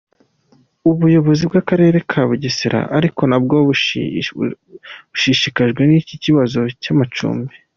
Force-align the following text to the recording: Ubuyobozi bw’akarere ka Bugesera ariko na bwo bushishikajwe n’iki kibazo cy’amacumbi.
Ubuyobozi 0.91 1.43
bw’akarere 1.49 1.97
ka 2.09 2.21
Bugesera 2.29 2.79
ariko 2.97 3.21
na 3.31 3.37
bwo 3.43 3.57
bushishikajwe 5.13 5.81
n’iki 5.85 6.15
kibazo 6.23 6.59
cy’amacumbi. 6.81 7.53